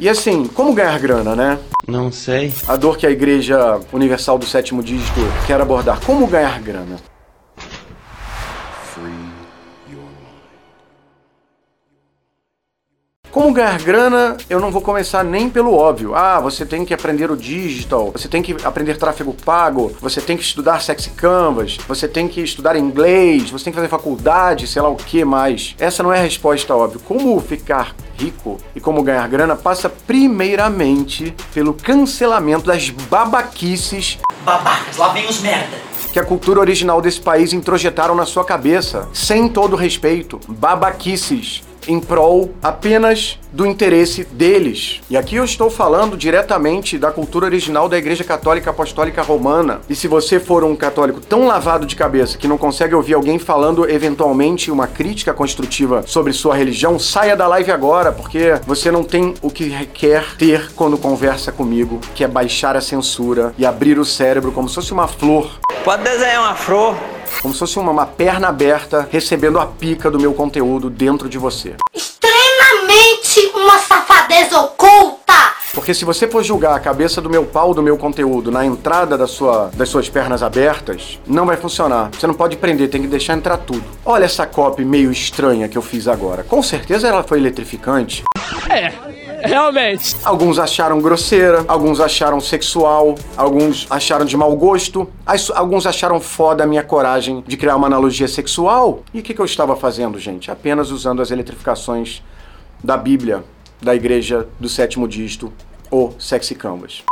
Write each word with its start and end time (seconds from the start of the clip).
E 0.00 0.08
assim, 0.08 0.46
como 0.46 0.72
ganhar 0.74 0.96
grana, 1.00 1.34
né? 1.34 1.58
Não 1.86 2.12
sei. 2.12 2.52
A 2.68 2.76
dor 2.76 2.96
que 2.96 3.04
a 3.06 3.10
Igreja 3.10 3.80
Universal 3.92 4.38
do 4.38 4.46
Sétimo 4.46 4.80
Dígito 4.80 5.20
quer 5.44 5.60
abordar. 5.60 6.00
Como 6.04 6.26
ganhar 6.26 6.60
grana? 6.60 6.96
Como 13.30 13.52
ganhar 13.52 13.78
grana, 13.82 14.36
eu 14.48 14.58
não 14.58 14.70
vou 14.70 14.80
começar 14.80 15.22
nem 15.22 15.50
pelo 15.50 15.74
óbvio. 15.74 16.14
Ah, 16.14 16.40
você 16.40 16.64
tem 16.64 16.84
que 16.84 16.94
aprender 16.94 17.30
o 17.30 17.36
digital, 17.36 18.10
você 18.10 18.26
tem 18.26 18.42
que 18.42 18.56
aprender 18.64 18.96
tráfego 18.96 19.34
pago, 19.44 19.94
você 20.00 20.20
tem 20.20 20.36
que 20.36 20.42
estudar 20.42 20.80
sexy 20.80 21.10
canvas, 21.10 21.78
você 21.86 22.08
tem 22.08 22.26
que 22.26 22.40
estudar 22.40 22.74
inglês, 22.74 23.50
você 23.50 23.64
tem 23.64 23.72
que 23.72 23.76
fazer 23.76 23.88
faculdade, 23.88 24.66
sei 24.66 24.80
lá 24.80 24.88
o 24.88 24.96
que 24.96 25.24
mais. 25.24 25.74
Essa 25.78 26.02
não 26.02 26.12
é 26.12 26.20
a 26.20 26.22
resposta 26.22 26.74
óbvia. 26.74 27.00
Como 27.04 27.38
ficar 27.40 27.94
rico 28.18 28.58
e 28.74 28.80
como 28.80 29.02
ganhar 29.02 29.28
grana 29.28 29.54
passa 29.54 29.88
primeiramente 29.90 31.34
pelo 31.52 31.74
cancelamento 31.74 32.66
das 32.66 32.88
babaquices 32.88 34.18
Babacas, 34.44 34.96
lá 34.96 35.08
vem 35.08 35.28
os 35.28 35.40
merda. 35.40 35.76
que 36.12 36.18
a 36.18 36.24
cultura 36.24 36.60
original 36.60 37.02
desse 37.02 37.20
país 37.20 37.52
introjetaram 37.52 38.14
na 38.14 38.24
sua 38.24 38.44
cabeça, 38.44 39.06
sem 39.12 39.48
todo 39.48 39.76
respeito, 39.76 40.40
babaquices 40.48 41.62
em 41.86 42.00
prol 42.00 42.50
apenas 42.62 43.38
do 43.52 43.66
interesse 43.66 44.24
deles. 44.24 45.00
E 45.08 45.16
aqui 45.16 45.36
eu 45.36 45.44
estou 45.44 45.70
falando 45.70 46.16
diretamente 46.16 46.98
da 46.98 47.10
cultura 47.10 47.46
original 47.46 47.88
da 47.88 47.96
Igreja 47.96 48.24
Católica 48.24 48.70
Apostólica 48.70 49.22
Romana. 49.22 49.80
E 49.88 49.94
se 49.94 50.06
você 50.06 50.38
for 50.38 50.64
um 50.64 50.76
católico 50.76 51.20
tão 51.20 51.46
lavado 51.46 51.86
de 51.86 51.96
cabeça 51.96 52.36
que 52.36 52.48
não 52.48 52.58
consegue 52.58 52.94
ouvir 52.94 53.14
alguém 53.14 53.38
falando 53.38 53.88
eventualmente 53.88 54.70
uma 54.70 54.86
crítica 54.86 55.32
construtiva 55.32 56.02
sobre 56.06 56.32
sua 56.32 56.54
religião, 56.54 56.98
saia 56.98 57.36
da 57.36 57.46
live 57.46 57.70
agora, 57.70 58.12
porque 58.12 58.54
você 58.66 58.90
não 58.90 59.02
tem 59.02 59.34
o 59.40 59.50
que 59.50 59.68
requer 59.68 60.36
ter 60.36 60.72
quando 60.74 60.98
conversa 60.98 61.50
comigo, 61.50 62.00
que 62.14 62.22
é 62.22 62.28
baixar 62.28 62.76
a 62.76 62.80
censura 62.80 63.54
e 63.56 63.64
abrir 63.64 63.98
o 63.98 64.04
cérebro 64.04 64.52
como 64.52 64.68
se 64.68 64.74
fosse 64.74 64.92
uma 64.92 65.08
flor 65.08 65.58
Pode 65.88 66.02
desenhar 66.02 66.42
uma 66.42 66.54
flor. 66.54 67.17
Como 67.40 67.54
se 67.54 67.60
fosse 67.60 67.78
uma, 67.78 67.92
uma 67.92 68.06
perna 68.06 68.48
aberta 68.48 69.08
recebendo 69.10 69.58
a 69.58 69.66
pica 69.66 70.10
do 70.10 70.18
meu 70.18 70.34
conteúdo 70.34 70.90
dentro 70.90 71.28
de 71.28 71.38
você. 71.38 71.74
extremamente 71.94 73.50
uma 73.54 73.78
safadeza 73.78 74.58
oculta. 74.60 75.18
Porque 75.74 75.94
se 75.94 76.04
você 76.04 76.26
for 76.26 76.42
julgar 76.42 76.74
a 76.74 76.80
cabeça 76.80 77.20
do 77.20 77.30
meu 77.30 77.44
pau 77.44 77.72
do 77.72 77.82
meu 77.82 77.96
conteúdo 77.96 78.50
na 78.50 78.64
entrada 78.64 79.16
da 79.16 79.26
sua, 79.26 79.70
das 79.74 79.88
suas 79.88 80.08
pernas 80.08 80.42
abertas, 80.42 81.20
não 81.26 81.46
vai 81.46 81.56
funcionar. 81.56 82.10
Você 82.12 82.26
não 82.26 82.34
pode 82.34 82.56
prender, 82.56 82.90
tem 82.90 83.02
que 83.02 83.06
deixar 83.06 83.34
entrar 83.34 83.58
tudo. 83.58 83.84
Olha 84.04 84.24
essa 84.24 84.46
copy 84.46 84.84
meio 84.84 85.12
estranha 85.12 85.68
que 85.68 85.78
eu 85.78 85.82
fiz 85.82 86.08
agora. 86.08 86.42
Com 86.42 86.62
certeza 86.62 87.06
ela 87.06 87.22
foi 87.22 87.38
eletrificante. 87.38 88.24
Realmente. 89.42 90.16
Alguns 90.24 90.58
acharam 90.58 91.00
grosseira, 91.00 91.64
alguns 91.68 92.00
acharam 92.00 92.40
sexual, 92.40 93.14
alguns 93.36 93.86
acharam 93.90 94.24
de 94.24 94.36
mau 94.36 94.54
gosto, 94.56 95.08
alguns 95.54 95.86
acharam 95.86 96.20
foda 96.20 96.64
a 96.64 96.66
minha 96.66 96.82
coragem 96.82 97.42
de 97.46 97.56
criar 97.56 97.76
uma 97.76 97.86
analogia 97.86 98.28
sexual. 98.28 99.02
E 99.12 99.20
o 99.20 99.22
que, 99.22 99.34
que 99.34 99.40
eu 99.40 99.44
estava 99.46 99.76
fazendo, 99.76 100.18
gente? 100.18 100.50
Apenas 100.50 100.90
usando 100.90 101.22
as 101.22 101.30
eletrificações 101.30 102.22
da 102.82 102.96
Bíblia, 102.96 103.44
da 103.82 103.94
Igreja 103.94 104.48
do 104.58 104.68
Sétimo 104.68 105.06
Dígito, 105.06 105.52
ou 105.90 106.14
Sexy 106.18 106.54
Canvas. 106.54 107.02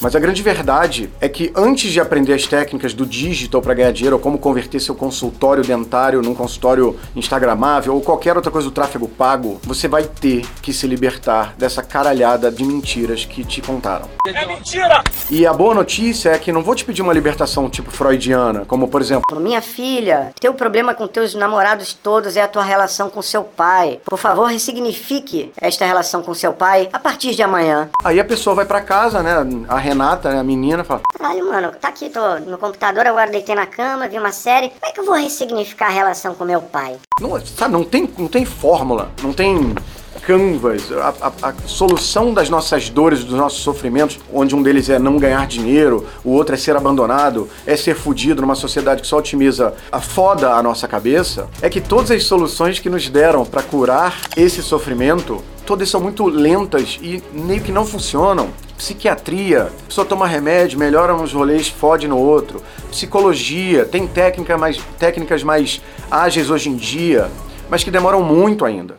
Mas 0.00 0.14
a 0.14 0.20
grande 0.20 0.42
verdade 0.42 1.10
é 1.20 1.28
que 1.28 1.52
antes 1.56 1.90
de 1.90 2.00
aprender 2.00 2.32
as 2.32 2.46
técnicas 2.46 2.94
do 2.94 3.04
digital 3.04 3.60
para 3.60 3.74
ganhar 3.74 3.92
dinheiro, 3.92 4.16
ou 4.16 4.22
como 4.22 4.38
converter 4.38 4.80
seu 4.80 4.94
consultório 4.94 5.64
dentário 5.64 6.22
num 6.22 6.34
consultório 6.34 6.96
instagramável, 7.16 7.94
ou 7.94 8.00
qualquer 8.00 8.36
outra 8.36 8.50
coisa 8.50 8.68
do 8.68 8.74
tráfego 8.74 9.08
pago, 9.08 9.60
você 9.64 9.88
vai 9.88 10.04
ter 10.04 10.46
que 10.62 10.72
se 10.72 10.86
libertar 10.86 11.54
dessa 11.58 11.82
caralhada 11.82 12.50
de 12.50 12.64
mentiras 12.64 13.24
que 13.24 13.44
te 13.44 13.60
contaram. 13.60 14.08
É 14.26 14.46
mentira! 14.46 15.02
E 15.30 15.46
a 15.46 15.52
boa 15.52 15.74
notícia 15.74 16.30
é 16.30 16.38
que 16.38 16.52
não 16.52 16.62
vou 16.62 16.74
te 16.74 16.84
pedir 16.84 17.02
uma 17.02 17.12
libertação 17.12 17.68
tipo 17.68 17.90
freudiana, 17.90 18.64
como 18.66 18.88
por 18.88 19.00
exemplo, 19.00 19.22
Minha 19.40 19.60
filha, 19.60 20.32
teu 20.40 20.54
problema 20.54 20.94
com 20.94 21.06
teus 21.06 21.34
namorados 21.34 21.92
todos 21.92 22.36
é 22.36 22.42
a 22.42 22.48
tua 22.48 22.62
relação 22.62 23.10
com 23.10 23.20
seu 23.20 23.42
pai. 23.42 24.00
Por 24.04 24.18
favor, 24.18 24.46
ressignifique 24.46 25.52
esta 25.60 25.84
relação 25.84 26.22
com 26.22 26.32
seu 26.34 26.52
pai 26.52 26.88
a 26.92 26.98
partir 26.98 27.34
de 27.34 27.42
amanhã. 27.42 27.88
aí 28.04 28.20
a 28.20 28.24
pessoa 28.24 28.54
vai 28.54 28.64
para 28.64 28.80
casa, 28.80 29.22
né, 29.22 29.34
a 29.68 29.76
Renata, 29.92 30.30
né, 30.30 30.38
a 30.40 30.44
menina, 30.44 30.84
fala: 30.84 31.00
Caralho, 31.18 31.46
mano, 31.50 31.72
tá 31.80 31.88
aqui, 31.88 32.10
tô 32.10 32.38
no 32.40 32.58
computador, 32.58 33.06
agora 33.06 33.30
deitei 33.30 33.54
na 33.54 33.64
cama, 33.66 34.06
vi 34.06 34.18
uma 34.18 34.32
série. 34.32 34.68
Como 34.68 34.84
é 34.84 34.92
que 34.92 35.00
eu 35.00 35.04
vou 35.06 35.14
ressignificar 35.14 35.86
a 35.86 35.90
relação 35.90 36.34
com 36.34 36.44
meu 36.44 36.60
pai? 36.60 36.96
Não, 37.20 37.40
sabe, 37.40 37.72
não 37.72 37.82
tem, 37.84 38.08
não 38.18 38.28
tem 38.28 38.44
fórmula, 38.44 39.10
não 39.22 39.32
tem 39.32 39.74
canvas, 40.22 40.92
a, 40.92 41.14
a- 41.22 41.48
a 41.48 41.54
solução 41.66 42.34
das 42.34 42.50
nossas 42.50 42.90
dores, 42.90 43.24
dos 43.24 43.38
nossos 43.38 43.60
sofrimentos, 43.62 44.18
onde 44.30 44.54
um 44.54 44.62
deles 44.62 44.90
é 44.90 44.98
não 44.98 45.16
ganhar 45.16 45.46
dinheiro, 45.46 46.06
o 46.22 46.32
outro 46.32 46.54
é 46.54 46.58
ser 46.58 46.76
abandonado, 46.76 47.48
é 47.66 47.74
ser 47.74 47.94
fudido 47.94 48.42
numa 48.42 48.54
sociedade 48.54 49.00
que 49.00 49.06
só 49.08 49.16
otimiza 49.16 49.72
a 49.90 50.00
foda 50.02 50.50
a 50.52 50.62
nossa 50.62 50.86
cabeça, 50.86 51.48
é 51.62 51.70
que 51.70 51.80
todas 51.80 52.10
as 52.10 52.24
soluções 52.24 52.78
que 52.78 52.90
nos 52.90 53.08
deram 53.08 53.46
para 53.46 53.62
curar 53.62 54.14
esse 54.36 54.62
sofrimento, 54.62 55.42
todas 55.64 55.88
são 55.88 56.00
muito 56.00 56.26
lentas 56.26 56.98
e 57.00 57.22
meio 57.32 57.62
que 57.62 57.72
não 57.72 57.86
funcionam. 57.86 58.50
Psiquiatria, 58.78 59.64
a 59.64 59.86
pessoa 59.88 60.06
toma 60.06 60.24
remédio, 60.24 60.78
melhora 60.78 61.12
uns 61.12 61.32
rolês, 61.32 61.68
fode 61.68 62.06
no 62.06 62.16
outro. 62.16 62.62
Psicologia, 62.90 63.84
tem 63.84 64.06
técnica 64.06 64.56
mais, 64.56 64.78
técnicas 64.98 65.42
mais 65.42 65.82
ágeis 66.08 66.48
hoje 66.48 66.70
em 66.70 66.76
dia, 66.76 67.28
mas 67.68 67.82
que 67.82 67.90
demoram 67.90 68.22
muito 68.22 68.64
ainda. 68.64 68.96